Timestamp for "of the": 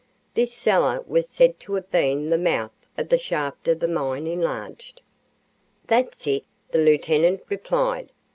2.97-3.19, 3.67-3.87